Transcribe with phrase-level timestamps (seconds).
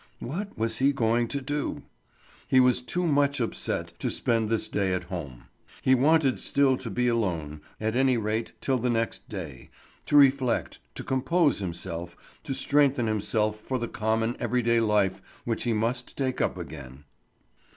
[0.17, 1.83] What was he going to do?
[2.47, 5.43] He was too much upset to spend this day at home.
[5.83, 9.69] He wanted still to be alone, at any rate till the next day,
[10.07, 15.65] to reflect, to compose himself, to strengthen himself for the common every day life which
[15.65, 17.03] he must take up again.